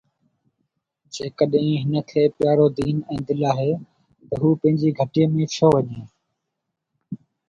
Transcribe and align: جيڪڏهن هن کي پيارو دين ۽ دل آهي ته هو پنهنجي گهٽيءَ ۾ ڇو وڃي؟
جيڪڏهن 1.15 1.75
هن 1.81 1.97
کي 2.13 2.23
پيارو 2.37 2.65
دين 2.79 3.03
۽ 3.15 3.17
دل 3.31 3.43
آهي 3.51 3.73
ته 4.27 4.33
هو 4.45 4.49
پنهنجي 4.63 4.89
گهٽيءَ 5.01 5.29
۾ 5.35 5.47
ڇو 5.57 5.71
وڃي؟ 5.75 6.01